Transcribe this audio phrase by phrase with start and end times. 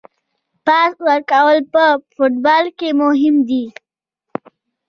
[0.65, 3.65] پاس ورکول په فوټبال کې مهم دي.